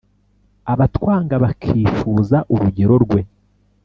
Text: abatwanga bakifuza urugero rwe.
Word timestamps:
abatwanga 0.73 1.33
bakifuza 1.43 2.37
urugero 2.53 2.95
rwe. 3.03 3.21